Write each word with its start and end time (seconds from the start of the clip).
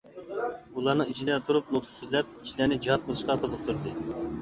ئۇلارنىڭ 0.77 1.11
ئىچىدە 1.13 1.37
تۇرۇپ 1.51 1.71
نۇتۇق 1.77 1.93
سۆزلەپ، 1.99 2.35
كىشىلەرنى 2.41 2.83
جىھاد 2.83 3.09
قىلىشقا 3.09 3.41
قىزىقتۇردى. 3.47 3.99